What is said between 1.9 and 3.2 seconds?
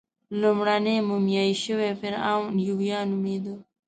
فرعون یویا